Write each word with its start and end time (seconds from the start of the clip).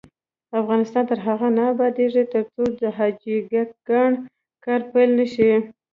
افغانستان 0.61 1.03
تر 1.09 1.19
هغو 1.25 1.47
نه 1.57 1.63
ابادیږي، 1.73 2.23
ترڅو 2.33 2.63
د 2.81 2.83
حاجي 2.97 3.37
ګک 3.51 3.69
کان 3.87 4.11
کار 4.65 4.81
پیل 4.91 5.09
نشي. 5.19 5.51